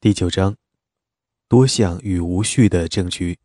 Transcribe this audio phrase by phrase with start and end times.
[0.00, 0.56] 第九章，
[1.48, 3.36] 多项与无序的政局。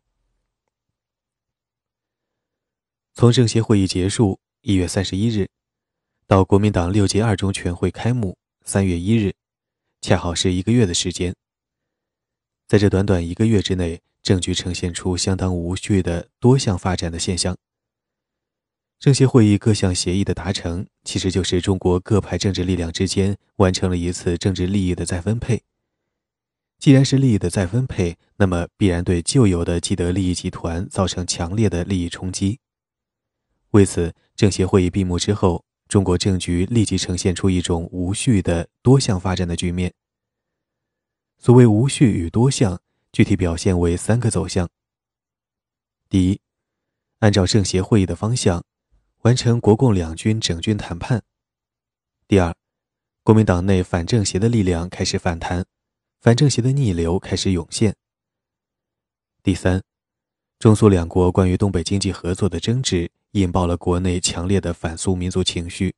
[3.12, 5.48] 从政协会议结束（一月三十一日）
[6.28, 9.34] 到国民党六届二中全会开幕（三月一日），
[10.00, 11.34] 恰好是一个月的时间。
[12.68, 17.56] 在这短短一个月之内，政局呈现出相当无序的多项发展的现象。
[19.00, 25.64] 政协会议各项协议的达成，其实就是中国各派政治力量之间完成了一次政治利益的再分配。
[26.78, 32.60] 既然是利益的再分配，那么必然对旧有的既得利益集团造成强烈的利益冲击。
[33.70, 39.92] 为此，政协会议闭幕之后，中国政局立即呈现出一种无序的多项发展的局面。
[41.38, 42.80] 所谓无序与多项，
[43.12, 44.68] 具体表现为三个走向：
[46.08, 46.40] 第一，
[47.20, 48.62] 按照政协会议的方向，
[49.22, 51.20] 完成国共两军整军谈判；
[52.28, 52.54] 第二，
[53.22, 55.64] 国民党内反政协的力量开始反弹。
[56.24, 57.94] 反政协的逆流开始涌现。
[59.42, 59.82] 第三，
[60.58, 65.94] 中苏两国关于东北经济合作的争执引爆了国内强烈的反苏民族情绪，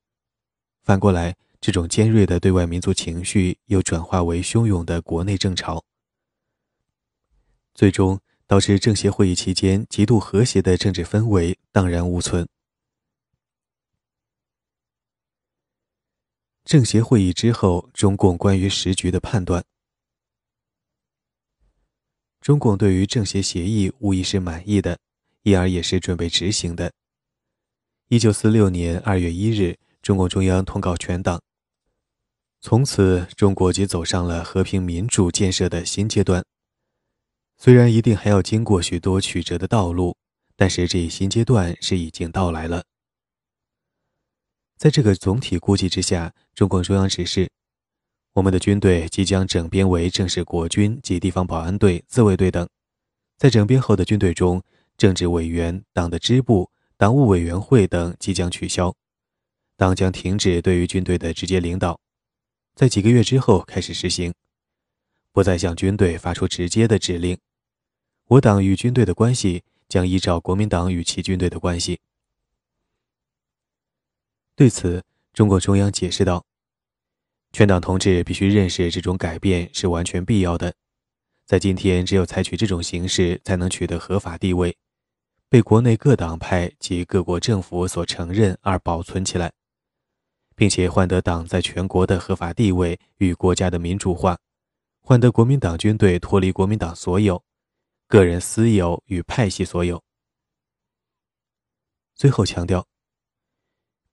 [0.82, 5.84] 反过来，这种尖锐的对外民族情绪又转化为汹涌的国内政潮，
[7.72, 8.18] 最终
[8.48, 12.48] 导致政协会议期间极度和谐的政治氛围荡然无存。
[16.64, 19.64] 政协会议之后，中共关于时局的判断。
[22.46, 24.96] 中共对于政协协议无疑是满意的，
[25.42, 26.92] 因而也是准备执行的。
[28.06, 31.42] 一九四六年二月一日，中共中央通告全党，
[32.60, 36.44] 从此中国即走上了和平民主建设的新阶段。
[37.58, 40.16] 虽然一定还要经过许多曲折的道路，
[40.54, 42.84] 但是这一新阶段是已经到来了。
[44.76, 47.50] 在这个总体估计之下，中共中央指示。
[48.36, 52.68] 我们的军队即将整编为正式国军及地方保安队、自卫队等。
[53.38, 54.62] 在整编后的军队中，
[54.98, 58.94] 政治委员、党的支部、党务委员会等即将取消，
[59.74, 61.98] 党将停止对于军队的直接领导。
[62.74, 64.34] 在几个月之后开始实行，
[65.32, 67.38] 不再向军队发出直接的指令。
[68.26, 71.98] 我党与军队的关系将依照国民党与其军队的关系。
[74.54, 76.45] 对此，中共中央解释道。
[77.56, 80.74] 全党同志必须认识，这种改变是完全必要的。
[81.46, 84.76] 在今天，只有采取这种形式，才能取得合法地位，
[85.48, 89.50] 被国内各党派及各国政府所承认而保存起来，
[90.54, 94.38] 并且换得党在全国的合法地位与国家的民主化，
[95.00, 97.42] 换得国民党军队脱离国民党所有、
[98.06, 100.04] 个人私有与派系所有。
[102.14, 102.86] 最后强调。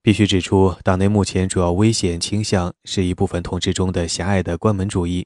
[0.03, 5.25] 必须指出，党内目前主要危险倾向是一部分同志中的狭隘的关门主义。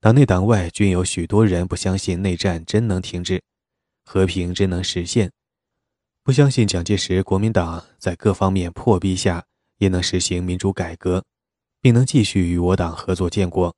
[0.00, 3.42] 党内党外均有许多人不相信内战真能停止，
[4.06, 5.30] 和平真能实现，
[6.22, 9.44] 不相信蒋介石国民党在各方面破逼下
[9.76, 11.22] 也能实行民主改革，
[11.82, 13.76] 并能继续与我党合作建国，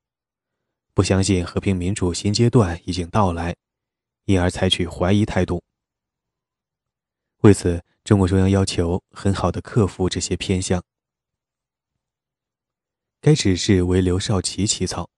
[0.94, 3.56] 不相信和平民主新阶段已经到来，
[4.26, 5.60] 因而采取怀疑态度。
[7.40, 7.82] 为此。
[8.04, 10.82] 中共中央要求很好的克服这些偏向。
[13.20, 15.10] 该指示为刘少奇起草。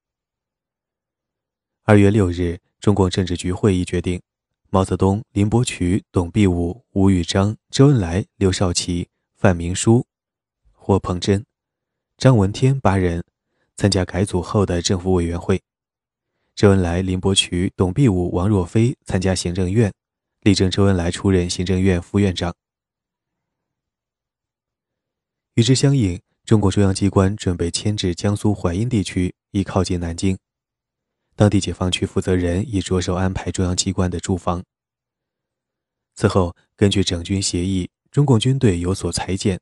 [1.84, 4.20] 二月六日，中共政治局会议决定，
[4.70, 10.06] 毛泽东、林伯渠、董必武、吴玉章、周恩来、刘少奇、范明书、
[10.72, 11.44] 霍鹏珍、
[12.16, 13.24] 张闻天八人
[13.76, 15.62] 参加改组后的政府委员会。
[16.54, 19.92] 周恩来、林伯渠、董必武、王若飞参加行政院，
[20.40, 22.54] 力争周恩来出任行政院副院长。
[25.54, 30.38] 与之相应，中共中央机关准备迁至江苏淮阴地区，以靠近南京。
[31.36, 34.62] 当地解放区负责人已着手安排中央机关的住房。
[36.14, 39.60] 此后，根据整军协议，中共军队有所裁减。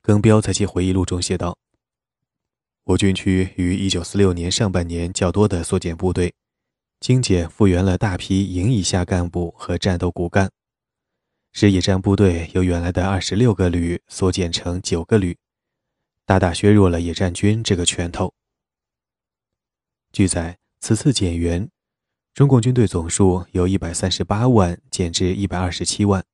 [0.00, 1.58] 耿彪在其回忆录中写道
[2.84, 6.32] ：“我军区于1946年上半年较多的缩减部队，
[7.00, 10.48] 精简复员了大批营以下干部和战斗骨干。”
[11.56, 15.38] 使野战部队由原来的二十六个旅缩减成九个旅，
[16.26, 18.34] 大大削弱了野战军这个拳头。
[20.10, 21.70] 据载，此次减员，
[22.34, 26.24] 中共军队总数由一百三十八万减至一百二十七万。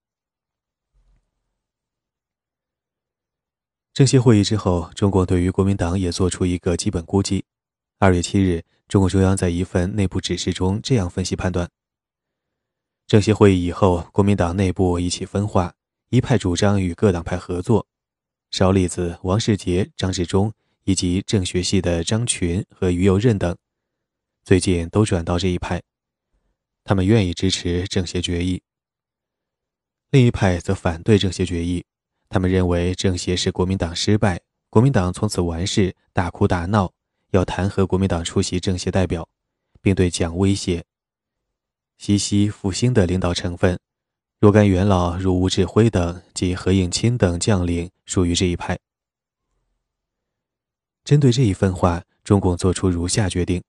[3.92, 7.44] 政协会议之后，中共对于国民党也做出一个基本估计。
[7.98, 11.68] 二月七日，中共中央在一份内部指示中这样分析判断。
[13.10, 15.74] 政协会议以后，国民党内部一起分化，
[16.10, 17.88] 一派主张与各党派合作。
[18.52, 20.52] 邵力子、王世杰、张治中
[20.84, 23.56] 以及政学系的张群和于右任等，
[24.44, 25.82] 最近都转到这一派，
[26.84, 28.62] 他们愿意支持政协决议。
[30.10, 31.84] 另一派则反对政协决议，
[32.28, 36.92] 他们认为政协是国民党失败，国民党从此完事，大哭大闹，
[37.32, 39.28] 要弹劾国民党出席政协代表，
[39.82, 40.84] 并对蒋威胁。
[42.00, 43.78] 西西复兴的领导成分，
[44.40, 48.78] 若干元老如吴志辉等及何应钦等将领属于这一派。
[51.04, 53.62] 针对这一分化，中共作出如下决定：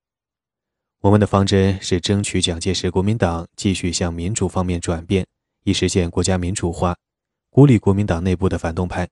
[1.02, 5.28] 我们的方针是争取蒋介石国民党继续向民主方面转变，
[5.66, 6.96] 以实现国家民主化，
[7.50, 9.10] 孤立国民党内部的反动派。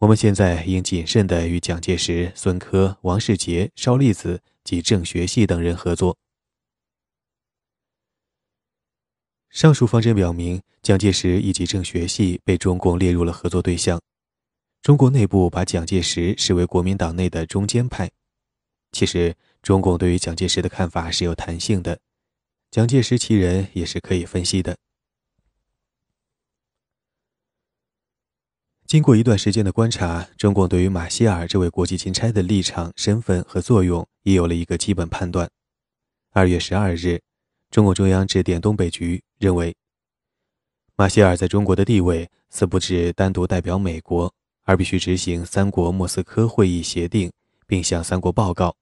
[0.00, 6.14] 我们现在应谨慎地与蒋介石、孙科、王世杰、邵力子及郑学系等人合作。
[9.54, 14.02] 上述方针表明，蒋介石以及郑学系被中共列入了合作对象。
[14.82, 18.10] 中国内部把蒋介石视为国民党内的中间派。
[18.90, 22.00] 其实，中共对于蒋介石的看法是有弹性的，
[22.72, 24.76] 蒋介石其人也是可以分析的。
[28.88, 35.48] 经过一段时间的观察，中共对于马歇尔这位国际钦差的立场、身份和作用也有了一个基本判断。
[36.32, 37.20] 二月十二日。
[37.70, 39.74] 中共中央致电东北局，认为
[40.96, 44.32] 马歇尔在中国的地位似不只单独代表美国，
[44.62, 47.32] 而必须执行三国莫斯科会议协定，
[47.66, 48.76] 并向三国报告，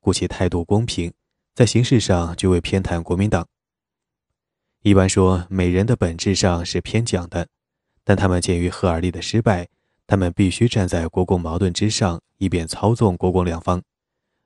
[0.00, 1.12] 故其态度公平，
[1.54, 3.46] 在形式上绝未偏袒国民党。
[4.82, 7.46] 一般说，美人的本质上是偏蒋的，
[8.02, 9.68] 但他们鉴于赫尔利的失败，
[10.06, 13.80] 他们必须站在国共矛盾之上，以便操纵国共两方，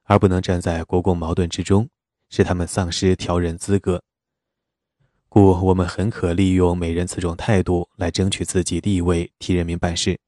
[0.04, 1.88] 而不能站在国共矛盾之中。
[2.28, 4.02] 使他们丧失调人资格，
[5.28, 10.18] 故我们很可利用美人此种态度来争取自己地位，替人民办事。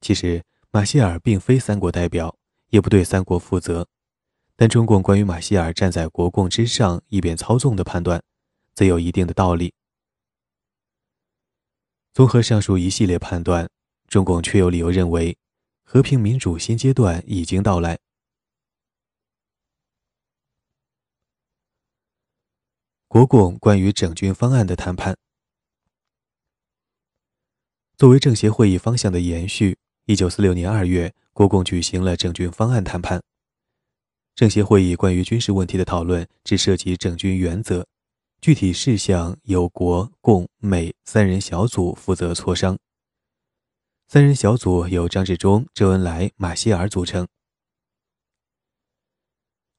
[0.00, 2.36] 其实，马歇尔并非三国代表，
[2.68, 3.86] 也不对三国负责，
[4.56, 8.22] 但中共关于马歇尔站在国共之上，以便操纵的判断，
[8.74, 9.72] 则有一定的道理。
[12.12, 13.70] 综合上述一系列判断，
[14.08, 15.38] 中共确有理由认为，
[15.84, 17.98] 和平民主新阶段已经到来。
[23.12, 25.14] 国共关于整军方案的谈判，
[27.98, 29.76] 作为政协会议方向的延续，
[30.06, 33.22] 一九四六年二月，国共举行了整军方案谈判。
[34.34, 37.86] 政协会议关于军事问题的讨论只涉及整军原则，
[38.40, 42.78] 具体事项由国共美三人小组负责磋商。
[44.08, 47.28] 三人小组由张治中、周恩来、马歇尔组成。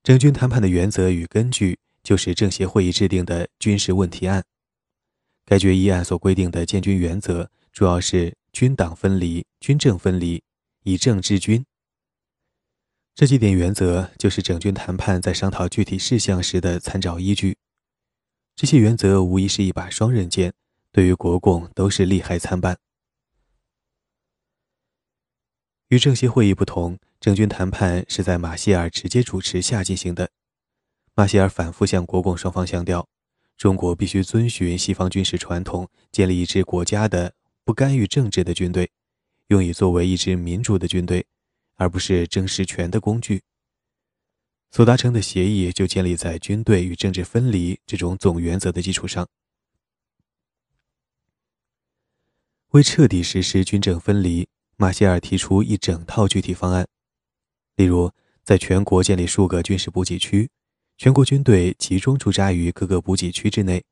[0.04, 1.80] 整军谈判的原则与根据。
[2.04, 4.44] 就是政协会议制定的军事问题案。
[5.46, 10.44] 该决议案所规定的建军原则，主要是军党分离、军政分离，
[10.84, 11.66] 以政治军。
[13.16, 17.58] 这几点原则就是整军谈判在商讨具体事项时的参照依据。
[18.56, 20.54] 这些原则无疑是一把双刃剑，
[20.92, 22.78] 对于国共都是利害参半。
[25.90, 30.32] 与政协会议不同，整军谈判是在马歇尔直接主持下进行的。
[31.16, 33.08] 马歇尔反复向国共双方强调，
[33.56, 38.90] 中国必须遵循西方军事传统，建立一支国家的不干预政治的军队，
[39.48, 41.24] 用以作为一支民主的军队，
[41.76, 43.44] 而不是争实权的工具。
[44.72, 49.30] 所达成的协议就建立在军队与政治分离这种总原则的基础上。
[52.70, 56.88] 为彻底实施军政分离，马歇尔提出一整套具体方案，
[57.76, 58.12] 例如
[58.44, 60.50] 在全国建立数个军事补给区。
[60.98, 63.84] 全国军队集中驻扎于各个补给区之内，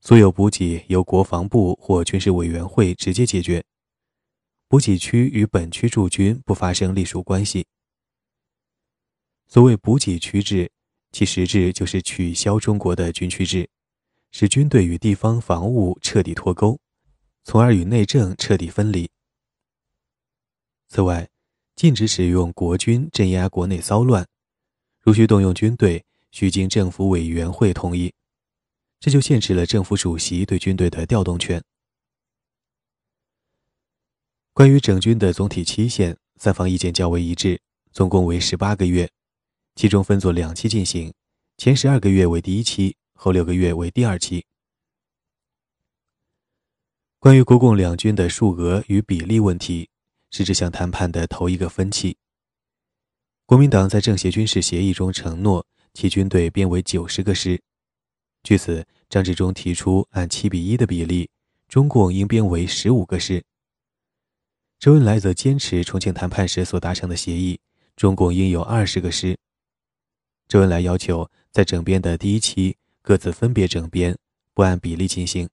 [0.00, 3.64] 所有补给由国防部或军事委员会直接解决。
[4.68, 7.66] 补给区与本区驻军不发生隶属关系。
[9.46, 10.70] 所谓补给区制，
[11.10, 13.70] 其实质就是取消中国的军区制，
[14.30, 16.78] 使军队与地方防务彻底脱钩，
[17.44, 19.08] 从而与内政彻底分离。
[20.88, 21.30] 此外，
[21.74, 24.28] 禁止使用国军镇压国内骚乱，
[25.08, 26.04] 如需动用军队。
[26.30, 28.12] 需经政府委员会同意，
[29.00, 31.64] 这就限制了政府主席对军队的调动权。
[34.52, 37.58] 关于整军的总体期限，三方意见较为一致，
[37.90, 39.10] 总共为十八个月，
[39.74, 41.14] 其中分作两期进行，
[41.56, 44.44] 前十二个月为第一期，后六个月为第二期。
[47.18, 49.88] 关于国共两军的数额与比例问题，
[50.30, 52.18] 是这项谈判的头一个分歧。
[53.48, 55.66] 国民党在政协军事协议中承诺。
[55.94, 57.58] 其军队编为九十个师，
[58.42, 61.30] 据此，张治中提出按七比一的比例，
[61.66, 63.42] 中共应编为十五个师。
[64.78, 67.58] 周恩来则坚持重庆谈判时所达成的协议，
[67.96, 69.38] 中共应有二十个师，
[70.46, 74.16] 周恩来要求在整编的第一期各自分别整编，
[74.52, 75.48] 不按比例进行。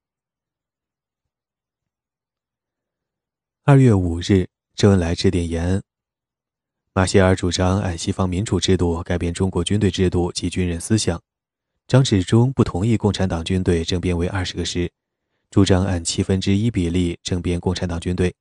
[3.64, 5.82] 二月五日，周恩来致电延安。
[6.98, 11.22] 马歇尔主张按西方民主制度改变中国军队制度及军人思想，
[11.90, 14.90] 张治中不同意共产党军队整编为二十个师，
[15.52, 18.34] 主张按七分之一比例整编共产党军队。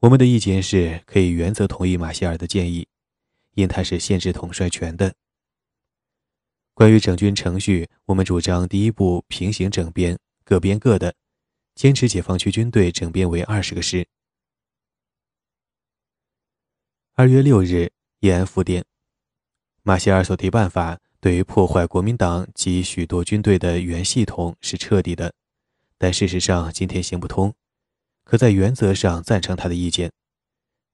[0.00, 2.86] 我们的意见是可以原则同意马歇尔的建议，
[3.54, 5.14] 因他是限制统帅权的。
[6.74, 11.14] 关于整军程序，我们主张第一步平行整编，各编各的，
[11.74, 14.06] 坚持解放区军队整编为二十个师。
[17.14, 18.86] 二月六日，延安复电，
[19.82, 25.34] 马歇尔所提办法对于破坏国民党及许多军队的原系统是彻底的，
[25.98, 27.54] 但事实上今天行不通。
[28.24, 30.10] 可在原则上赞成他的意见，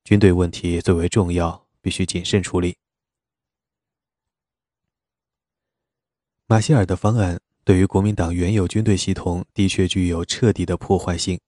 [0.03, 2.77] 军队问题最为重要，必须谨慎处理。
[6.49, 11.39] 马歇尔的方案对于国民党原有军队系统的确具有彻底的破坏性，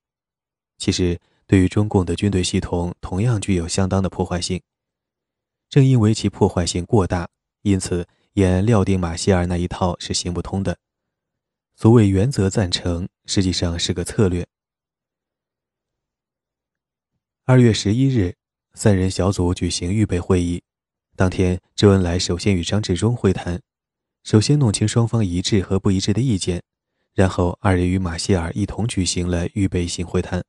[0.78, 1.18] 其实
[1.50, 4.62] 对于中共的军队系统同样具有相当的破坏性。
[5.68, 7.28] 正因为其破坏性过大，
[7.62, 10.78] 因此也料定马歇尔那一套是行不通的。
[11.74, 14.46] 所谓原则赞成，实际上是个策略。
[17.46, 18.36] 二月十一日，
[18.74, 20.62] 三人小组举行预备会议。
[21.16, 23.60] 当天，周恩来首先与张治中会谈，
[24.22, 26.62] 首先弄清双方一致和不一致的意见，
[27.12, 30.44] 然后二人与马歇尔一同举行了预备性会谈。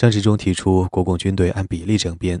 [0.00, 2.40] 张治中提出国共军队按比例整编，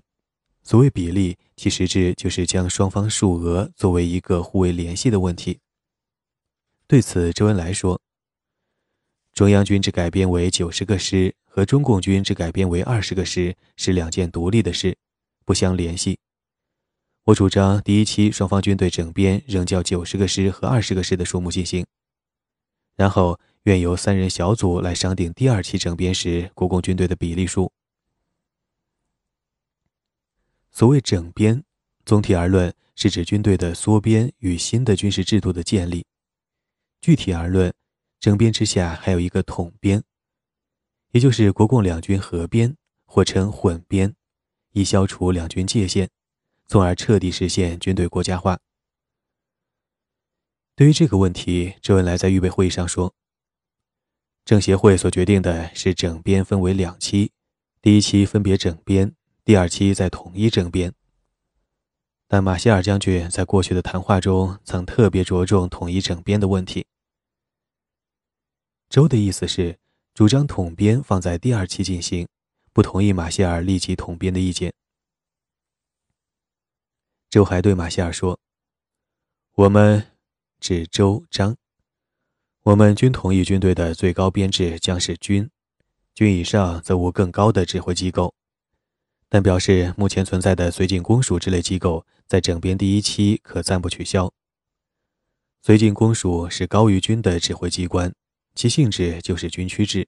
[0.62, 5.58] 所谓比例，其实质就是将双方数额作为一个互为联系的问题。
[6.86, 8.00] 对此，周恩来说
[9.34, 14.96] ：“中央军只改编为九十个师。”和中共军只改编为二十个师是两件独立的事，
[15.44, 16.18] 不相联系。
[17.24, 21.84] 我主张第一期双方军队整编仍较九十个师和二十个师的数目进行，
[22.96, 27.72] 然后愿由三人小组来商定第二期整编时国共军队的比例数。
[30.70, 31.64] 所谓整编，
[32.06, 36.04] 总体而论是指军队的缩编与新的军事制度的建立；
[37.00, 37.74] 具体而论，
[38.18, 40.02] 整编之下还有一个统编。
[41.10, 44.14] 也就是国共两军合编，或称混编，
[44.72, 46.08] 以消除两军界限，
[46.66, 48.60] 从而彻底实现军队国家化。
[50.76, 53.12] 对于这个问题，周恩来在预备会议上说
[54.50, 57.30] ：“政协会所决定的是整编分为两期，
[57.80, 59.14] 第一期分别整编，
[59.44, 60.92] 第二期再统一整编。
[62.26, 66.84] 但马歇尔将军在过去的谈话中曾特别着重统一整编的问题。”
[68.90, 69.78] 周的意思是。
[70.14, 72.26] 主张统编放在第二期进行，
[72.72, 74.74] 不同意马歇尔立即统编的意见。
[77.30, 78.36] 周还对马歇尔说
[79.54, 80.04] ：“我们
[80.58, 81.56] 指周张，
[82.70, 85.50] 我们均同意军队的最高编制将是军，
[86.14, 88.32] 军以上则无更高的指挥机构，
[89.28, 94.32] 但表示目前存在的绥靖公署之类机构在整编第一期可暂不取消。
[95.64, 98.14] 绥靖公署是高于军的指挥机关。”
[98.54, 100.06] 其性质就是军区制。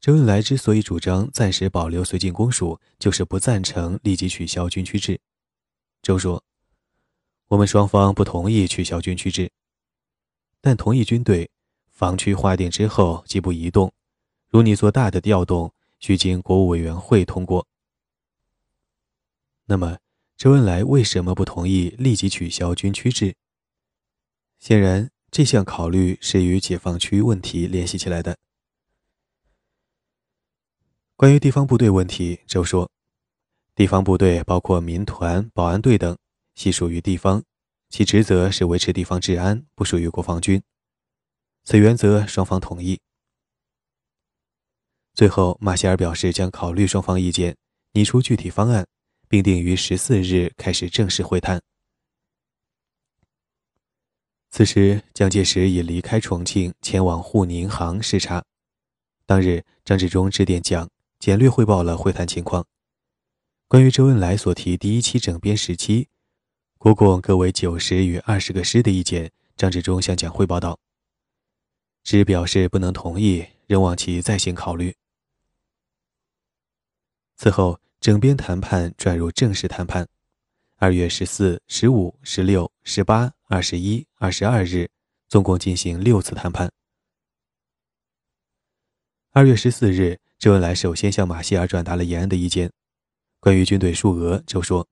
[0.00, 5.20] 周恩来之所以主张暂时保留绥靖公署，就是不赞成立即取消军区制。
[6.02, 6.42] 周说
[7.46, 9.52] ：“我们双方不同意取消军区制，
[10.66, 11.48] 但同意军队
[11.92, 13.92] 防区划定之后即不移动。
[14.48, 17.68] 如你做大的调动，需经国务委员会通过。”
[19.66, 19.98] 那么，
[20.36, 23.36] 周恩来为什么不同意立即取消军区制？
[24.58, 25.08] 显然。
[25.30, 28.36] 这项考虑是与解放区问题联系起来的。
[31.14, 32.90] 关于地方部队问题，周说
[33.74, 36.16] ：“地方部队包括民团、保安队等，
[36.54, 37.44] 系属于地方，
[37.96, 40.62] 其职责是维持地方治安，不属于国防军。
[41.64, 43.00] 此原则双方同意。”
[45.16, 47.56] 最后，马歇尔表示将考虑双方意见，
[47.92, 48.86] 拟出具体方案，
[49.28, 51.58] 并定于十四日开始正式会谈。
[54.50, 58.44] 此时，蒋介石已离开重庆，前往沪宁杭视察。
[59.24, 60.86] 当日，张治中致电蒋，
[61.18, 62.66] 简略汇报了会谈情况。
[63.68, 66.10] 关于周恩来所提第一期整编时期，
[66.78, 70.78] 国共各为九十与二十个师的意见，张治中向蒋汇报道，
[72.04, 74.94] 只表示不能同意，仍望其再行考虑。
[77.36, 80.06] 此后，整编谈判转入正式谈判。
[80.76, 84.90] 二月十四、十五、十六、十八、二十一、二十二日，
[85.28, 86.70] 总共进行六次谈判。
[89.32, 92.70] 二月十四日，周恩来首先向马歇尔转达了延安的意见。
[93.40, 94.86] 关于军队数额，周说：“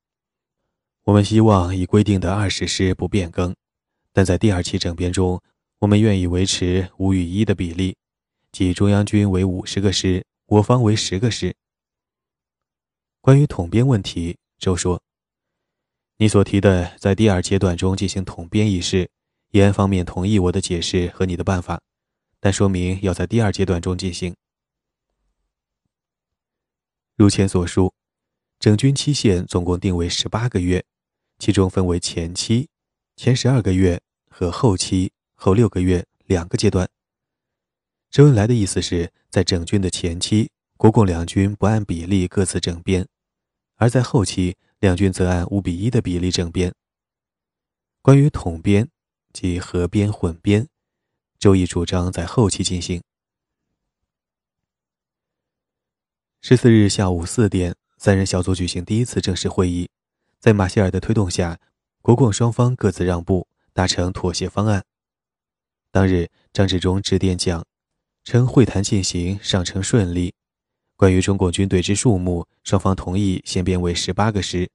[1.04, 3.54] 我们希望以规定的二十师不变更，
[4.11, 5.38] 但在第二期整编中，
[5.80, 7.94] 我们愿意维持五与一的比例，
[8.50, 11.54] 即中央军为五十个师，我方为十个师。
[13.20, 15.02] 关于统编问题，周说
[16.16, 19.11] ：“你所提的在第二阶段中进行统编一事，
[19.50, 21.82] 延安方面同意我的解释和你的办法，
[22.40, 24.34] 但说明要在第二阶段中进行。
[27.14, 27.92] 如前所述，
[28.58, 30.82] 整军期限总共定为十八个月。”
[31.38, 32.68] 其中分为前期、
[33.16, 34.00] 前十二个月
[34.30, 36.88] 和后期、后六个月两个阶段。
[38.10, 43.04] 周恩来的意思是在整军的前期，国共两军不按比例各自整编；
[43.74, 46.72] 而在后期，两军则按五比一的比例整编。
[48.00, 48.88] 关于统编
[49.32, 50.68] 及合编混编，
[51.38, 53.02] 周毅主张在后期进行。
[56.40, 59.88] 十四日下午四点，三人小组举行第一次正式会议。
[60.44, 61.58] 在马歇尔的推动下，
[62.02, 64.84] 国共双方各自让步，达成妥协方案。
[65.90, 67.64] 当日，张治中致电讲，
[68.24, 70.34] 称会谈进行尚称顺利。
[70.96, 74.70] 关于中共军队之数目，双方同意先编为十八个师，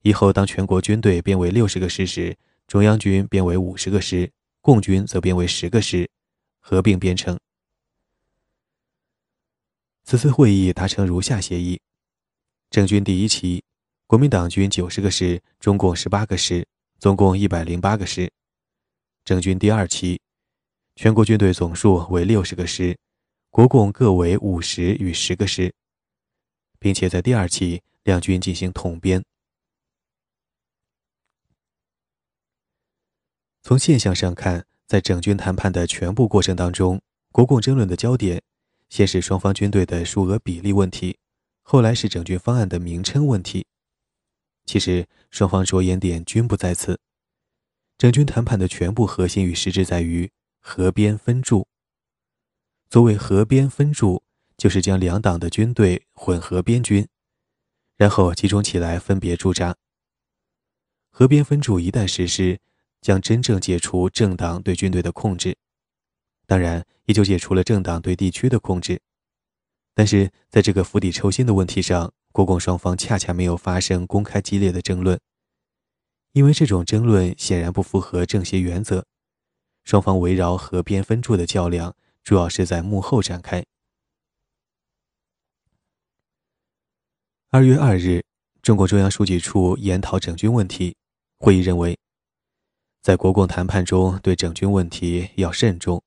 [0.00, 2.36] 以后当全国军队编为六十个师时，
[2.66, 4.28] 中央军编为五十个师，
[4.60, 6.10] 共军则编为十个师，
[6.58, 7.38] 合并编成。
[10.02, 11.80] 此次会议达成如下协议：
[12.70, 13.62] 整军第一期。
[14.12, 18.30] 国民党军九十个师，中共十八个师，总共一百零八个师。
[19.24, 20.20] 整军第二期，
[20.96, 22.94] 全国军队总数为六十个师，
[23.48, 25.72] 国共各为五十与十个师，
[26.78, 29.24] 并且在第二期两军进行统编。
[33.62, 37.00] 从现象上看，在整军谈判的全部过程当中，
[37.30, 38.42] 国共争论的焦点，
[38.90, 41.16] 先是双方军队的数额比例问题，
[41.62, 43.66] 后来是整军方案的名称问题。
[44.64, 47.00] 其实双方着眼点均不在此，
[47.98, 51.66] 整军谈判的全部核心与实质在于合编分驻。
[52.90, 54.22] 所谓合编分驻，
[54.56, 57.08] 就是将两党的军队混合编军，
[57.96, 59.76] 然后集中起来分别驻扎。
[61.10, 62.60] 合编分驻一旦实施，
[63.00, 65.56] 将真正解除政党对军队的控制，
[66.46, 69.00] 当然也就解除了政党对地区的控制。
[69.94, 75.20] 但是在这个釜底抽薪的问题上，国共双方恰恰没有发生公开激烈的争论，
[76.32, 79.04] 因为这种争论显然不符合政协原则。
[79.84, 83.64] 双方围绕河边分驻的较量，主要是在幕后展开。
[87.50, 88.24] 二月二日，
[88.62, 90.96] 中共中央书记处研讨整军问题，
[91.38, 91.98] 会议认为，
[93.02, 96.02] 在国共谈判中对整军问题要慎重。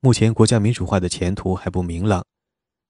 [0.00, 2.24] 目前国家民主化的前途还不明朗，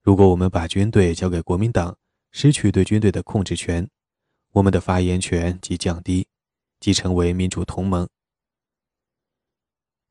[0.01, 1.97] 如果我们把军队交给国民党，
[2.31, 3.89] 失去对军队的控制权，
[4.51, 6.27] 我们的发言权即降低，
[6.79, 8.07] 即成为民主同盟。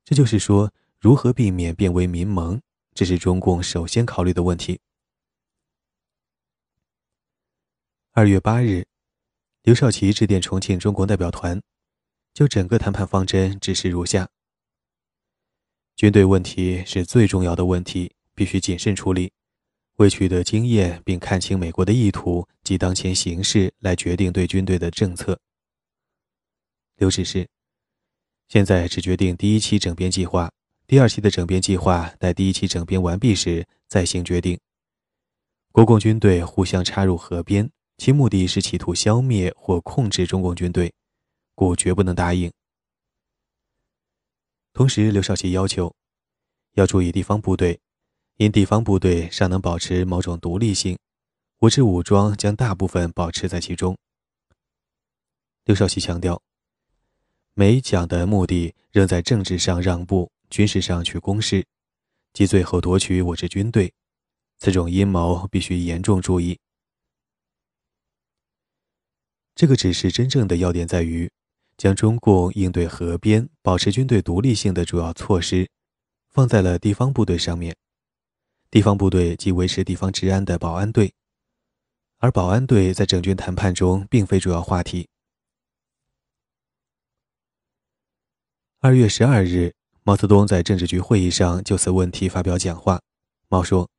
[0.03, 2.61] 这就是说，如何避免变为民盟，
[2.93, 4.79] 这是中共首先考虑的问题。
[8.11, 8.85] 二月八日，
[9.63, 11.61] 刘少奇致电重庆中国代表团，
[12.33, 14.29] 就整个谈判方针指示如下：
[15.95, 19.31] 军队问题是最重要的问题，必须谨慎处理。
[19.97, 25.39] 为取得经验，并看清美国的意图及当前形势，来决定对军队的政策。
[26.95, 27.47] 刘指示：
[28.47, 30.51] 现在只决定第一期整编计划，
[30.87, 34.59] 第二期的整编计划待第一期整编完毕时再行决定。
[35.71, 40.91] 国共军队互相插入河边，其目的是企图消灭或控制中共军队，
[41.53, 42.51] 故绝不能答应。
[44.73, 45.93] 同时，刘少奇要求
[46.73, 47.79] 要注意地方部队。
[48.41, 50.97] 因地方部队尚能保持某种独立性，
[51.59, 53.95] 我之武装将大部分保持在其中。
[55.63, 56.41] 刘少奇强调，
[57.53, 61.63] 美蒋的目的仍在政治上让步，军事上去攻势，
[62.33, 63.93] 即最后夺取我之军队。
[64.57, 66.57] 此种阴谋必须严重注意。
[69.53, 71.31] 这个指示真正的要点在于，
[71.77, 75.69] 将中共应对河边、保持军队独立性的主要措施，
[76.31, 77.75] 放在了地方部队上面。
[78.71, 81.13] 地方部队即维持地方治安的保安队，
[82.19, 85.09] 而保安队在整军谈判中并非主要话题。
[88.79, 93.01] 二月十二日，毛泽东在政治局会议上就此问题发表讲话。
[93.49, 93.89] 毛说：“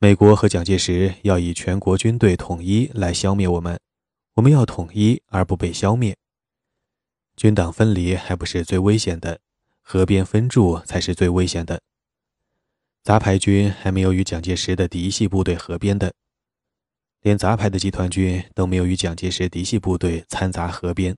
[0.00, 3.78] 美国和蒋介石要以全国军队统一来消灭我们，
[4.36, 6.16] 我们要统一而不被消灭。
[7.36, 9.38] 军党分离还不是最危险的，
[9.82, 11.82] 河边分驻才是最危险的。”
[13.02, 16.12] 杂牌军还没有与蒋介石的嫡系部队合编的。
[17.22, 21.16] 连杂牌的集团军都没有与蒋介石嫡系部队掺杂合编。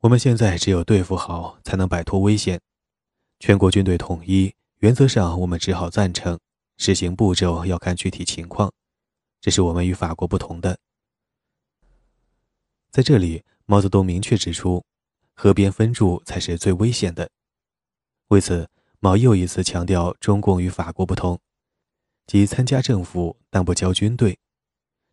[0.00, 2.60] 我们现在只有对付好，才能摆脱危险。
[3.40, 6.38] 全国军队统一，原则上我们只好赞成，
[6.76, 8.72] 实行步骤要看具体情况。
[9.40, 10.78] 这是我们与法国不同的。
[12.90, 14.84] 在这里，毛泽东明确指出，
[15.34, 17.28] 河边分驻才是最危险的。
[18.28, 18.68] 为此，
[19.00, 21.38] 毛又一次强调中共与法国不同，
[22.26, 24.38] 即参加政府但不交军队。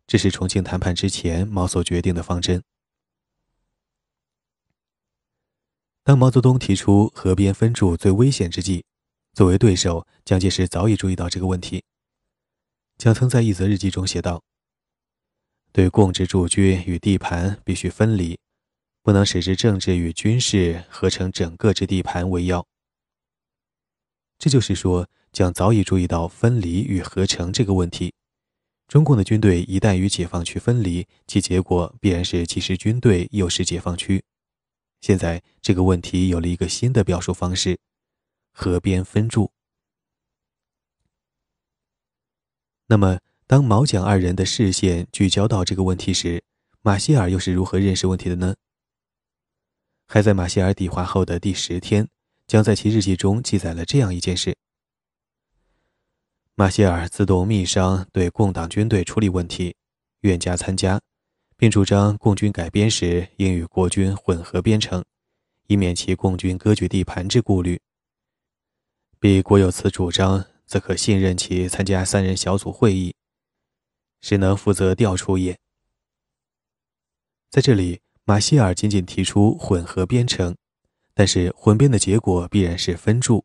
[0.08, 2.62] 这是重庆谈判之前毛所决定的方针。
[6.02, 8.84] 当毛泽东提出河边分驻最危险之际，
[9.32, 11.84] 作为对手，蒋介石早已注意到这个问题。
[12.98, 14.42] 蒋曾在一则日记中写道
[15.72, 18.38] ：“对共治驻军与地盘必须分离，
[19.02, 22.66] 不能使之政治与军事合成整个之地盘为要。”
[24.38, 28.12] 这就是说，蒋早已注意到分离与合成这个问题。
[28.86, 34.22] 中共的军队一旦与解放区分离，其结果必然是既是军队又是解放区。
[35.00, 37.78] 现在这个问题有了一个新的表述方式：
[38.52, 39.50] 河边分驻。
[42.86, 46.44] 那么，当毛蒋二人的视线聚焦到这个问题时，
[46.82, 48.54] 马歇尔又是如何认识问题的呢？
[50.06, 52.08] 还在马歇尔抵华后的第十天，
[52.46, 54.56] 将在其日记中记载了这样一件事：
[56.54, 59.76] 马歇尔自动密商对共党军队处理问题，
[60.20, 61.00] 愿加参加。
[61.58, 65.02] 并主张共军改编时应与国军混合编成，
[65.68, 67.80] 以免其共军割据地盘之顾虑。
[69.18, 73.14] 彼国有此主张，则可信任其参加三人小组会议，
[74.20, 75.58] 是能负责调出也。
[77.48, 80.54] 在这里，马歇尔仅仅提出混合编成，
[81.16, 83.44] 但是混编的结果必然是分驻，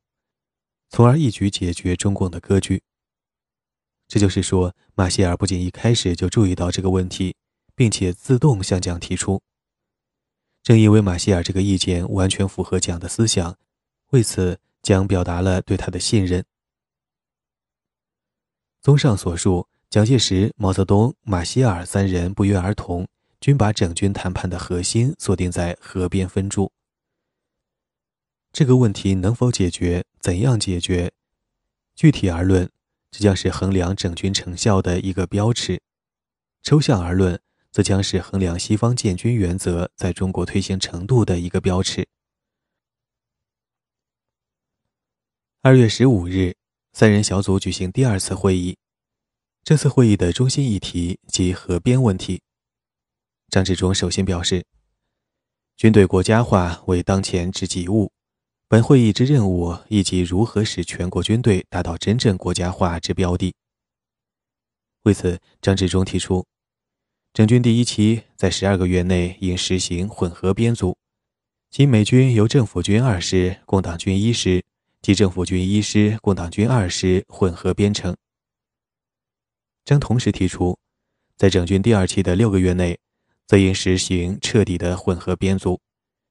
[0.89, 2.83] 从而一举解决中共的割据。
[4.07, 7.33] 这就是说，马歇尔不仅一开始就注意到这个问题。
[7.81, 9.41] 并且自动向蒋提出。
[10.61, 13.57] 正因为马歇尔这个意见完全符合蒋的思想，
[14.11, 16.45] 为此蒋表达了对他的信任。
[18.81, 23.07] 综上所述，蒋介石、毛泽东、马歇尔三人不约而同，
[23.39, 26.71] 均把整军谈判的核心锁定在河边分驻。
[28.53, 31.13] 这个问题能否解决，怎样解决，
[31.95, 32.69] 具体而论，
[33.09, 35.77] 这将是衡量整军成效的一个标尺；
[36.61, 42.05] 抽象而论，则将是衡量西方建军原则在中国推行程度的一个标尺。
[45.61, 46.57] 二月十五日，
[46.91, 48.77] 三人小组举行第二次会议。
[49.63, 52.41] 这次会议的中心议题即河边问题。
[53.47, 54.65] 张治中首先表示，
[55.77, 58.11] 军队国家化为当前之急务。
[58.71, 63.53] 本会议之任务，以及如何使全国军队达到真正国家化之标的。
[65.01, 66.45] 为此，张治中提出。
[67.33, 70.95] 整军第一期在十二个月内应实行混合编组，
[71.69, 74.63] 即美军由政府军二师、共党军一师
[75.01, 78.15] 及政府军一师、共党军二师混合编成。
[79.83, 80.79] 将同时提出，
[81.35, 82.97] 在整军第二期的六个月内，
[83.47, 85.81] 则应实行彻底的混合编组，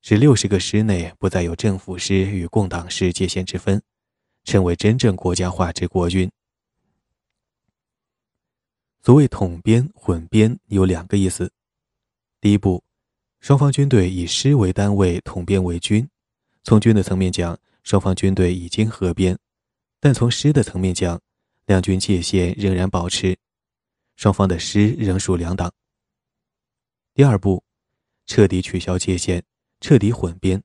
[0.02, 3.82] 使六十个师内不再有政府师与共党师界限之分，
[4.44, 6.30] 成为真正国家化之国军。
[9.02, 11.52] 所谓统编、混编有两个意思。
[12.40, 12.82] 第一步，
[13.40, 16.08] 双方军队以师为单位统编为军。
[16.64, 19.34] 从军的层面讲，双方军队已经合编；
[20.00, 21.20] 但从师的层面讲，
[21.66, 23.38] 两军界限仍然保持，
[24.16, 25.72] 双方的师仍属两党。
[27.14, 27.62] 第二步，
[28.26, 29.42] 彻底取消界限，
[29.80, 30.62] 彻底混编。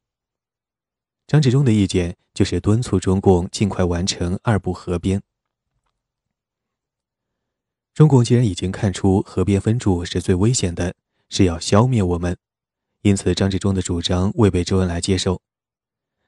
[1.25, 5.21] 张治中的意见就是敦促中共尽快完成二部合编。
[7.93, 10.93] 中共既然已经看出河边分驻是最危险的，
[11.30, 12.38] 是要消灭我们，
[13.01, 15.41] 因此张治中的主张未被周恩来接受。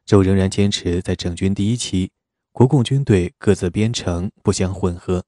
[0.06, 2.12] 周仍然坚持在整军第一期，
[2.54, 5.26] 国共军队各自编成，不相混合。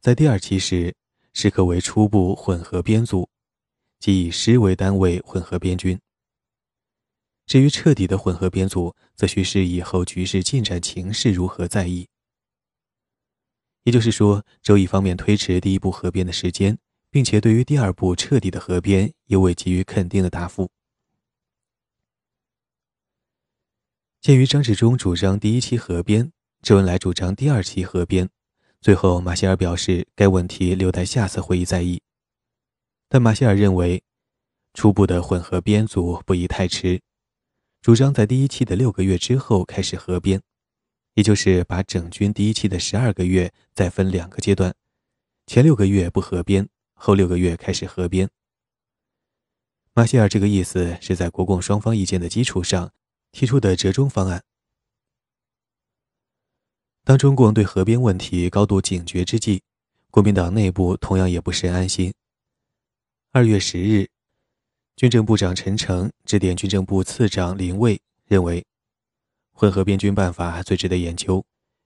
[0.00, 0.96] 在第二期时，
[1.34, 3.28] 是可为初步混合编组，
[3.98, 6.00] 即以师为单位混合编军。
[7.46, 12.08] 至于彻底的混合编组，则需视以后局势进展情势如何再议。
[13.84, 16.78] 也就是说，周易方面推迟第一步合编的时间，
[17.10, 20.70] 并且对于第二步彻底的合编，也未给予肯定的答复。
[24.20, 28.30] 鉴于张治中主张第一期合编，周恩来主张第二期合编，
[28.80, 32.00] 最后马歇尔表示该问题留待下次会议再议。
[33.08, 34.00] 但马歇尔认为，
[34.74, 37.02] 初步的混合编组不宜太迟，
[37.82, 40.40] 主张在第一期的六个月之后开始合编。
[41.14, 44.74] 也就是把整军第一期的十二个月再分两个阶段，
[45.46, 48.30] 前六个月不合编，后六个月开始合编。
[49.92, 52.90] 马歇尔这个意思是在国共双方意见的基础上
[53.30, 54.42] 提出的折中方案。
[57.04, 59.60] 当中共对合编问题高度警觉之际，
[60.08, 62.14] 国民党内部同样也不甚安心。
[63.32, 64.08] 二月十日，
[64.96, 68.64] 军政部长陈诚致电军政部次长林蔚，认为
[69.52, 71.44] 混合编军办法最值得研究，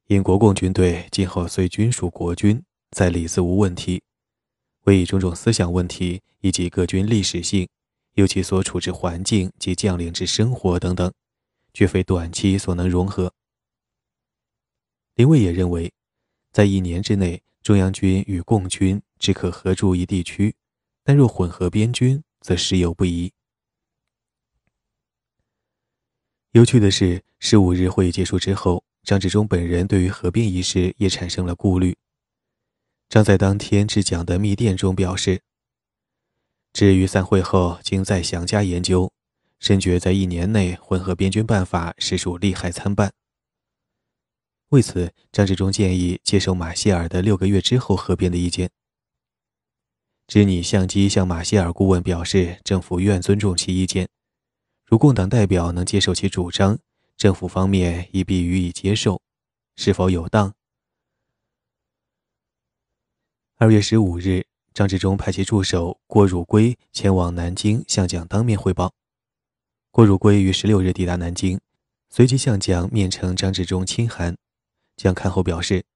[0.09, 4.03] 因国共军队今后虽均属国军，在里子无问题，
[4.85, 7.69] 唯以种种思想问题以及各军历史性。
[8.15, 11.13] 尤其所处之环境及将领之生活等等，
[11.75, 13.31] 绝非短期所能融合。
[15.17, 15.93] 林蔚也认为，
[16.51, 20.55] 在一年之内，中央军与共军只可合驻一地区，
[21.05, 23.33] 但若混合边军，则时有不宜。
[26.53, 31.97] 有趣的是，十五日会议结束之后，张治中本人对于合并一事也产生了顾虑。
[33.09, 35.43] 张在当天致讲的密电中表示。
[36.73, 39.13] 至于散会后，经再详加研究，
[39.59, 43.13] 深觉在一年内混合边军办法实属利害参半。
[44.69, 48.71] 为此，张治中建议接受马歇尔的六个月之后合并的意见。
[50.27, 54.09] 知拟相机向马歇尔顾问表示，政府愿尊重其意见，
[54.85, 56.79] 如共党代表能接受其主张，
[57.17, 59.21] 政府方面亦必予以接受，
[59.77, 60.53] 是否有当？
[63.57, 64.47] 二月十五日。
[64.75, 68.93] 张治中派其助手郭汝瑰前往南京向蒋当面汇报。
[69.91, 71.59] 郭汝瑰于十六日抵达南京，
[72.11, 74.37] 随即向蒋面呈张治中亲函。
[74.95, 75.87] 蒋看后表示，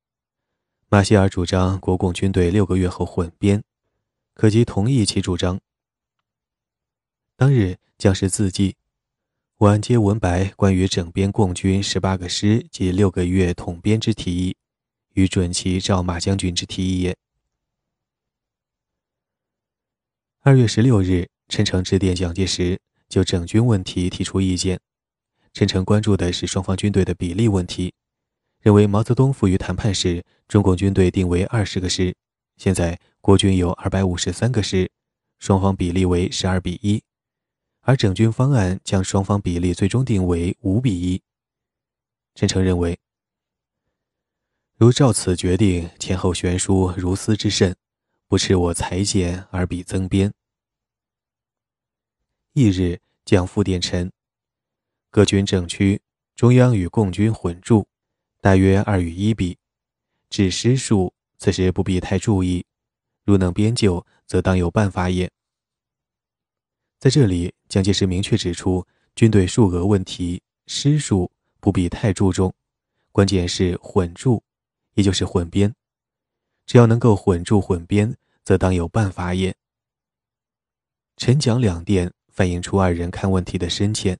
[0.89, 3.63] 马歇尔主张国共军队六个月后混编，
[4.41, 5.61] 可即同意其主张。
[7.37, 8.75] 当日，蒋氏自记，
[9.59, 14.57] 晚接文白关于整编共军十八个师及六个月统编之提议，
[15.13, 17.15] 与准其照马将军之提议也。
[20.41, 24.81] 二月十六日，陈诚致电蒋介石，就整军问题提出意见。
[25.53, 27.93] 陈诚关注的是双方军队的比例问题，
[28.63, 32.17] 认为毛泽东赴豫谈判时，中共军队定为二十个师，
[32.57, 34.91] 现在国军有二百五十三个师，
[35.39, 37.03] 双方比例为十二比一，
[37.81, 41.23] 而整军方案将双方比例最终定为五比一。
[42.35, 42.99] 陈诚认为，
[44.77, 47.77] 如照此决定，前后悬殊，如斯之甚。
[48.27, 50.33] 不斥我裁减而比增编。
[52.53, 54.13] 翌日，蒋复电陈：
[55.11, 56.01] 各军整区，
[56.37, 57.89] 中央与共军混驻，
[58.41, 59.59] 大约二与一比。
[60.29, 62.65] 至师数，此时不必太注意。
[63.31, 65.31] 如能编就，则当有办法也。
[66.99, 72.53] 在这里，蒋介石明确指出，军队数额问题，师数不必太注重，
[73.13, 74.43] 关键是混住，
[74.95, 75.73] 也就是混编。
[76.67, 79.55] 只要能够混住混编，则当有办法也。
[81.17, 84.19] 陈蒋两电反映出二人看问题的深浅。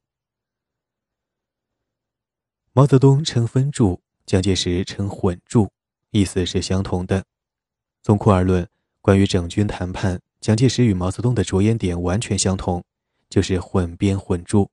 [2.73, 5.69] 毛泽东称分驻，蒋介石称混住，
[6.11, 7.25] 意思是相同的。
[8.03, 8.67] 总括而论，
[9.01, 12.85] 关于整军谈判，蒋介石与毛泽东的着眼点完全相同，
[13.29, 14.71] 就是混编混住。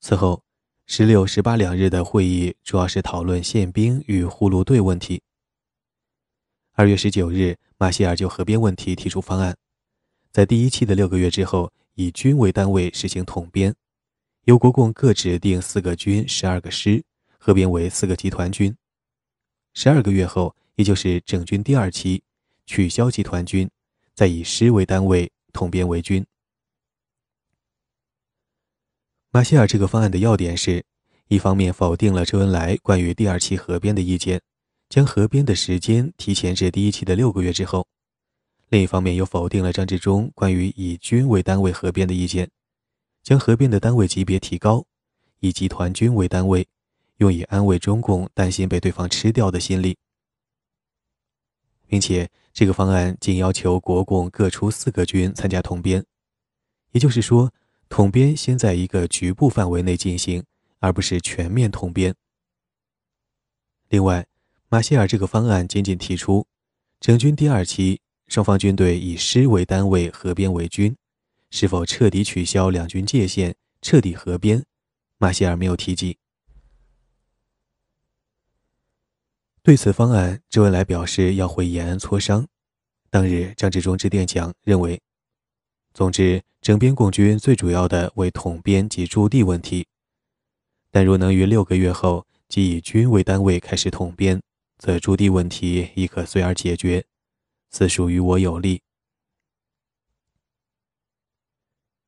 [0.00, 0.42] 此后。
[0.90, 5.20] 十六、十八两日的会议主要是讨论宪兵与护路队问题。
[6.72, 9.54] 二月十九日，马歇尔就合编问题提出方案，
[10.32, 13.74] 在第一期的六个月之后，以军为单位实行统编，
[14.44, 17.04] 由国共各指定四个军、十二个师，
[17.38, 18.74] 合编为四个集团军。
[19.74, 22.22] 十二个月后，也就是整军第二期，
[22.64, 23.68] 取消集团军，
[24.14, 26.24] 再以师为单位统编为军。
[29.32, 30.84] 马歇尔这个方案的要点是：
[31.26, 34.40] 一方面否定了周恩来关于第二期合编的意见，
[34.88, 37.82] 将合编的时间提前至第一期的六个月之后；
[38.68, 42.48] 另一方面又否定了张治中关于以军为单位合编的意见，
[43.24, 44.86] 将合编的单位级别提高，
[45.40, 46.68] 以集团军为单位，
[47.16, 49.98] 用以安慰中共担心被对方吃掉的心理，
[51.88, 56.04] 并且这个方案仅要求国共各出四个军参加统编，
[56.92, 57.52] 也就是说。
[57.90, 60.44] 统编先在一个局部范围内进行，
[60.78, 62.14] 而不是全面统编。
[63.88, 64.26] 另外，
[64.68, 66.46] 马歇尔这个方案仅仅提出，
[67.00, 70.94] 整军第二期双方军队以师为单位合编为军，
[71.50, 74.62] 是否彻底取消两军界限、彻底合编，
[75.16, 76.18] 马歇尔没有提及。
[79.68, 82.48] 对此方案，周恩来表示要回延安磋商。
[83.10, 84.98] 当日，张治中致电讲，认为。
[85.92, 89.86] 总之，整编共军最主要的为统编及驻地问题，
[90.90, 94.40] 但若能于六个月后即以军为单位开始统编，
[94.78, 97.04] 则驻地问题亦可随而解决，
[97.68, 98.80] 此属于我有利。”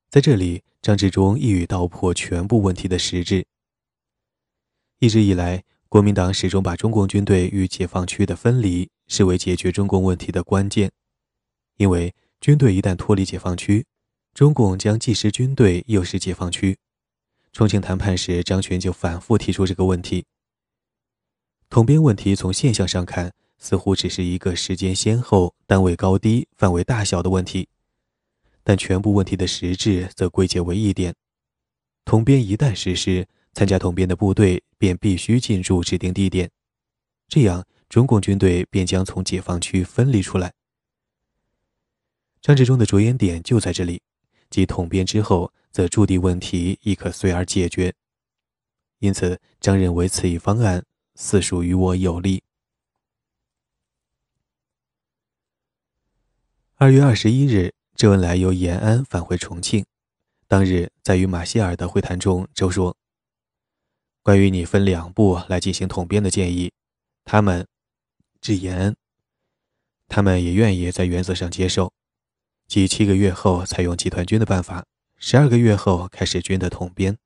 [0.09, 3.47] 在这里，张治中一语道破全部问题的实质。
[4.99, 10.93] 一直以来，国民党始终把中共军队与解放区的分离视为解决中共问题的关键，
[11.79, 13.85] 因为军队一旦脱离解放区，
[14.33, 16.79] 中共将既失军队又失解放区。
[17.53, 20.25] 重庆谈判时，张群就反复提出这个问题。
[21.69, 27.69] 统编问题从现象上看，似乎只是一个时间先后、单位高低、范围大小的问题。
[28.63, 31.17] 但全部问题的实质则归结为一点：
[32.05, 36.51] 统编一旦实施，参加统编的部队便必须进入指定地点，
[37.29, 40.53] 这样中共军队便将从解放区分离出来。
[42.41, 44.03] 张治中的着眼点就在这里，
[44.49, 47.95] 即统编之后，则驻地问题亦可随而解决。
[48.99, 50.85] 因此，张认为此一方案
[51.15, 52.43] 似属于我有利。
[56.77, 57.75] 二月二十一日。
[57.97, 59.85] 周恩来由延安返回重庆，
[60.49, 62.97] 当日在与马歇尔的会谈中，周说
[64.23, 66.73] ：“关于你分两步来进行统编的建议，
[67.25, 67.67] 他们
[68.41, 68.97] 至延安，
[70.09, 71.93] 他们也愿意在原则上接受，
[72.67, 74.85] 即七个月后采用集团军的办法，
[75.17, 77.19] 十二个月后开始军的统编。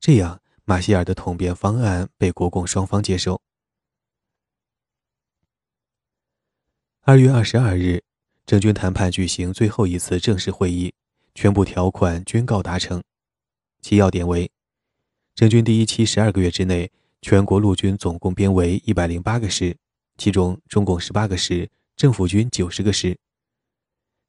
[0.00, 3.40] 这样，马歇尔的统编方案被国共双方接受。”
[7.02, 8.02] 二月二十二日。
[8.46, 10.92] 政军谈判举行最后一次正式会议，
[11.34, 13.02] 全部条款均告达成。
[13.80, 14.50] 其要点为：
[15.34, 19.76] 整军第一期十二个月之内，全国陆军总共编为一百零八个师，
[20.16, 23.16] 其中中共十八个师，政府军九十个师；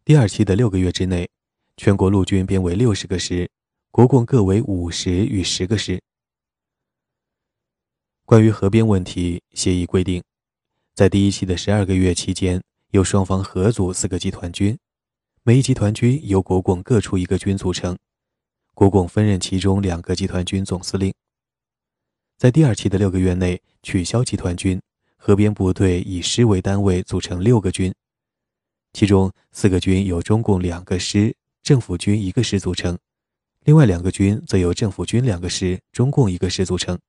[0.04, 1.30] 第二期的六个月之内，
[1.78, 3.50] 全国陆军编为六十个师，
[3.91, 6.02] 国共各为五十与十个师。
[8.26, 10.24] 关于合编问题，协议规定，
[10.96, 12.62] 在第一期的十二个月期间。
[12.91, 14.78] 由双方合组四个集团军，
[15.44, 17.98] 每一集团军由国共各出一个军组成，
[18.76, 21.12] 国共分任其中两个集团军总司令。
[22.38, 24.80] 在第二期的六个月内取消集团军，
[25.16, 27.92] 合编部队以师为单位组成六个军，
[28.94, 32.96] 其中四个军由中共两个师、政府军一个师组成，
[33.64, 37.00] 另外两个军则由政府军两个师、中共一个师组成。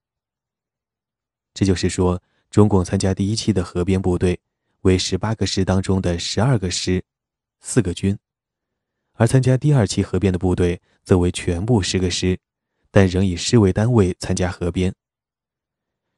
[1.53, 4.41] 这就是说，中共参加第一期的合编部队。
[4.83, 7.03] 为十八个师当中的十二个师，
[7.59, 8.17] 四个军，
[9.15, 12.39] 而参加第二期合编的部队则为全部十个师，
[12.91, 14.93] 但仍以师为单位参加合编。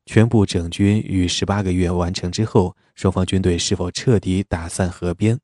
[0.07, 5.39] 全部整军于十八个月完成之后，双方军队是否彻底打散合编，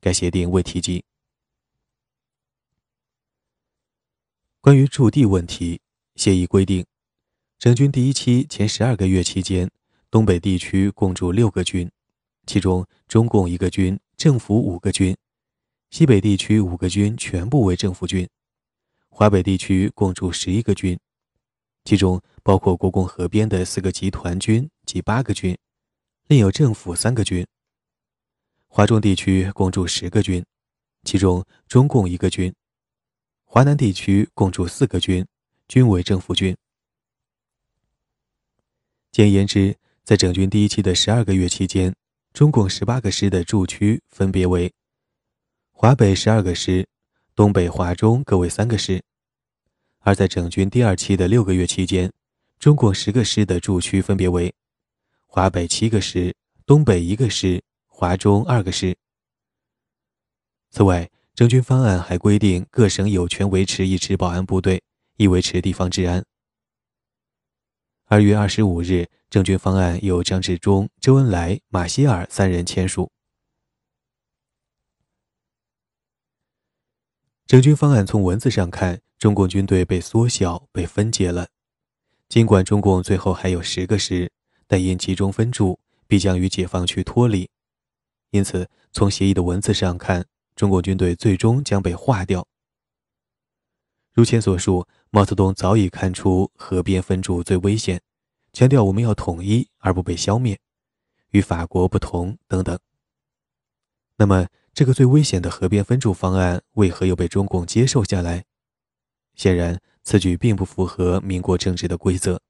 [0.00, 1.04] 该协定未提及。
[4.60, 5.80] 关于驻地问题，
[6.16, 6.84] 协议规定，
[7.60, 9.70] 整军第一期前十二个月期间，
[10.10, 11.88] 东北地区共驻六个军。
[12.44, 15.14] 其中，中共一个军，政府五个军；
[15.90, 18.26] 西北地区五个军全部为政府军；
[19.14, 20.98] 华北地区共驻十一个军，
[21.84, 25.56] 其中包括国共合编的四个集团军及八个军，
[26.28, 27.44] 另有政府三个军；
[28.68, 30.42] 华中地区共驻十个军，
[31.04, 32.50] 其中中共一个军；
[33.44, 35.24] 华南地区共驻四个军，
[35.68, 36.56] 均为政府军。
[39.12, 41.94] 简言之，在整军第一期的十二个月期间。
[42.32, 44.72] 中共十八个师的驻区分别为：
[45.70, 46.88] 华北十二个师，
[47.34, 49.00] 东北、华中各为三个师；
[50.00, 52.12] 而在整军第二期的六个月期间，
[52.58, 54.54] 中共十个师的驻区分别为：
[55.26, 56.34] 华北七个师，
[56.66, 58.96] 东北一个师，华中二个师。
[60.70, 64.82] 此外，整军方案还规定，各省有权维持一支保安部队，
[65.16, 66.24] 以维持地方治安。
[68.06, 69.08] 二月二十五日。
[69.32, 73.10] 政军方案由张治中、周恩来、马歇尔三人签署。
[77.52, 81.48] 整军方案从文字上看，中共军队被缩小、被分解了。
[82.26, 84.32] 尽管中共最后还有十个师，
[84.66, 87.50] 但因集中分驻，必将与解放区脱离。
[88.30, 90.24] 因此，从协议的文字上看，
[90.56, 92.48] 中共军队最终将被划掉。
[94.14, 98.00] 如前所述，毛泽东早已看出河边分驻最危险。
[98.54, 100.58] 强调我们要统一而不被消灭，
[101.32, 102.78] 与法国不同等等。
[104.16, 108.44] 那么，这个最危险的河边分驻方案为何又被中共接受下来？
[109.34, 112.40] 显然，此举并不符合民国政治的规则。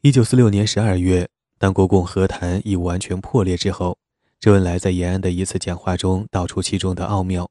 [0.00, 1.28] 一九四六年十二月，
[1.58, 3.98] 当国共和谈已完全破裂之后，
[4.40, 7.50] 周恩来在延安的一次讲话中道出其中的奥妙。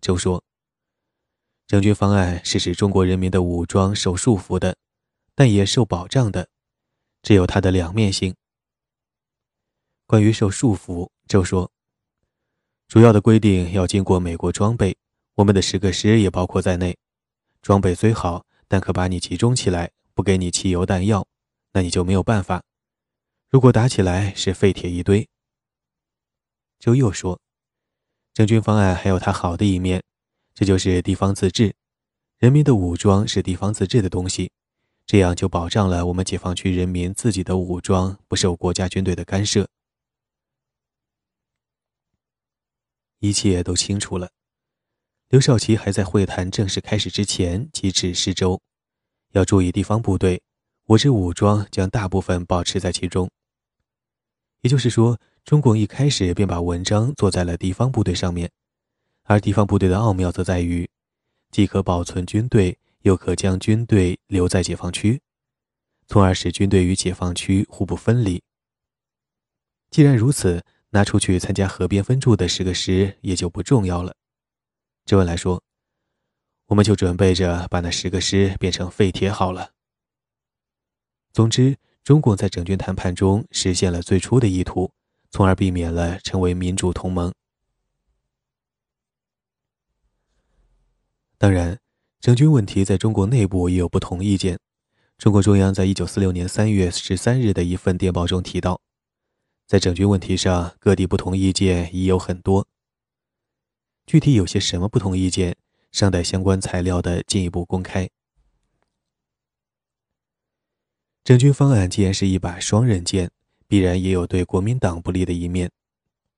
[0.00, 0.42] 周说。
[1.68, 4.76] 整军方案是使中国人民的武装受束缚的，
[5.34, 6.48] 但也受保障的，
[7.22, 8.36] 只有它的两面性。
[10.06, 11.68] 关于受束缚，就说，
[12.86, 14.96] 主要的规定要经过美国装备，
[15.34, 16.96] 我们的十个师也包括在内。
[17.60, 21.26] 装备虽好，但可把你集中起来，不给你汽油弹药，
[21.72, 22.62] 那你就没有办法。
[23.50, 25.28] 如果打起来是废铁一堆。
[26.78, 27.40] 周又说，
[28.32, 30.00] 政军方案还有它好的一面，
[30.54, 31.74] 这就是地方自治，
[32.38, 34.52] 人民的武装是地方自治的东西，
[35.04, 39.68] 这样就保障了我们解放区人民自己的武装不受国家军队的干涉。
[43.20, 44.30] 一切都清楚了。
[45.28, 48.60] 刘少奇还在会谈正式开始之前即指示周，
[49.32, 50.40] 要注意地方部队，
[50.84, 53.28] 我之武装将大部分保持在其中。
[54.60, 58.50] 也就是说，中共一开始便把文章做在了地方部队上面，
[59.24, 60.88] 而地方部队的奥妙则在于，
[61.50, 65.20] 既可保存军队，又可将军队留在解放区，
[66.06, 68.42] 从而使军队与解放区互不分离。
[69.90, 70.64] 既然如此，
[70.96, 74.14] 拿出去参加河边分驻的十个师也就不重要了。
[75.04, 75.62] 周恩来说
[76.68, 79.72] ：“我们就准备着把那十个师变成废铁好了。”
[81.34, 81.76] 总之。
[82.06, 84.92] 中共在整军谈判中实现了最初的意图，
[85.28, 87.34] 从而避免了成为民主同盟。
[91.36, 91.80] 当然，
[92.20, 94.56] 整军问题在中国内部也有不同意见。
[95.18, 98.80] 中共中央在一九四六年三月十三日的一份电报中提到，
[99.66, 102.68] 在整军问题上，各地不同意见已有很多。
[104.06, 105.56] 具体有些什么不同意见，
[105.90, 108.08] 尚待相关材料的进一步公开。
[111.24, 113.32] 整军方案既然是一把双刃剑，
[113.66, 115.72] 必然也有对国民党不利的一面。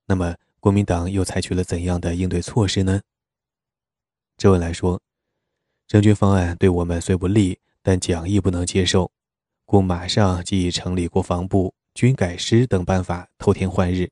[0.06, 3.02] 那么，国民党又采取了怎样的应对措施呢？
[4.38, 5.02] 周恩来说
[5.86, 9.12] ：“整军方案对我们虽不利，但讲义不能接受，
[9.66, 14.08] 故马上即已成立国防部、军改师等办法偷天换日。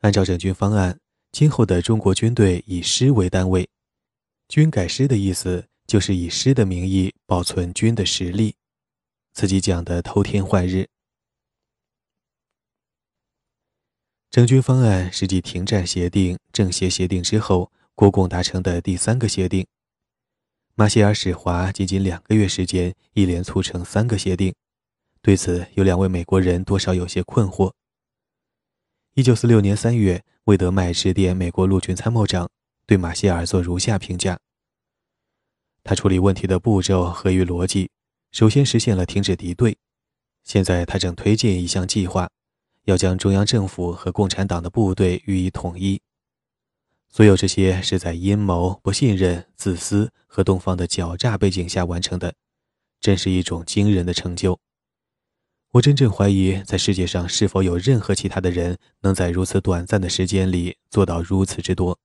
[0.00, 0.98] 按照整军方案，
[1.30, 3.70] 今后的中国军队以师为单位，
[4.48, 8.56] 军改师的意思就是以师的名义保存军的实力。”
[9.34, 10.88] 自己讲的偷天换日，
[14.28, 19.64] 整军方案是继停战协定、政协协定之后，国共达成的第三个协定。
[20.74, 24.52] 马歇尔使华仅仅两个月时间，一连促成三个协定，
[25.26, 27.72] 对此有两位美国人多少有些困惑。
[29.14, 32.48] 一九四六年三月，魏德迈致电美国陆军参谋长，
[32.86, 34.38] 对马歇尔做如下评价：
[35.82, 37.90] 他处理问题的步骤合于逻辑。
[38.30, 39.76] 首先实现了停止敌对，
[40.44, 42.30] 现在他正推进一项计划，
[42.84, 46.00] 要将中央政府和共产党的部队予以统一。
[47.08, 52.32] 所有这些是在阴谋、不信任、自私和东方的狡诈背景下完成的，
[53.00, 54.60] 真是一种惊人的成就。
[55.76, 61.98] 我真正怀疑，在世界上是否有任何其他的人能在如此短暂的时间里做到如此之多。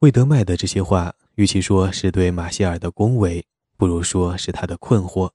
[0.00, 1.14] 魏德迈的这些话。
[1.36, 3.46] 与其说是对马歇尔的恭维，
[3.78, 5.30] 不如说是他的困惑。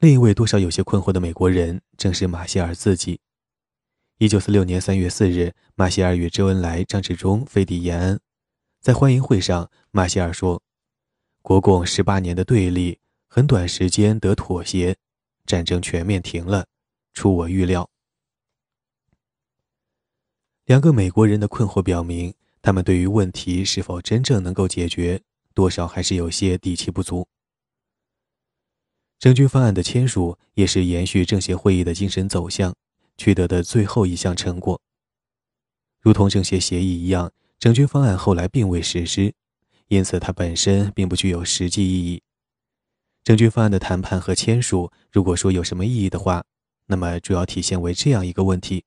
[0.00, 3.20] 另一位多少有些困惑的美国人，正是马歇尔自己。
[4.18, 8.20] 一九四六年三月四日，马歇尔与周恩来、张治中飞抵延安，
[8.82, 10.62] 在欢迎会上，马歇尔说
[11.42, 14.96] ：“国共十八年的对立，很短时间得妥协，
[15.44, 16.66] 战争全面停了，
[17.12, 17.90] 出我预料。”
[20.64, 22.34] 两个美国人的困惑表明。
[22.64, 25.20] 他们对于问题是否真正能够解决，
[25.52, 27.26] 多少还是有些底气不足。
[29.18, 32.72] 整军方案的签署也是延续政协会议的精神走向
[33.16, 34.80] 取得的最后一项成果。
[36.00, 39.34] 如同政协协议一样，整军方案后来并未实施，
[39.88, 42.22] 因此它本身并不具有实际意义。
[43.24, 46.44] 整军方案的谈判和签署，如果说有什么意义的话，
[46.86, 48.84] 那么主要体现为这样一个问题。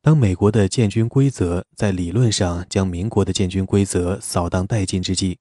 [0.00, 5.38] 当美国的建军规则在理论上将民国的建军规则扫荡殆尽之际，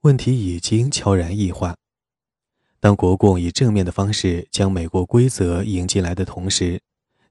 [0.00, 1.76] 问题已经悄然异化。
[2.80, 6.80] 当国共以正面的方式将美国规则引进来的同时，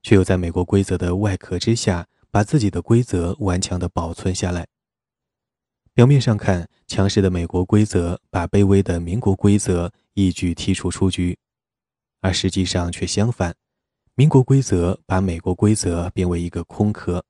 [0.02, 4.66] 却又在美国规则的外壳之下把自己的规则顽强地保存下来。
[5.94, 11.38] 表面上看，强势的美国规则把卑微的民国规则一举剔除出局，
[12.20, 13.54] 而实际上却相反。
[14.16, 17.24] 民国规则把美国规则变为一个空壳。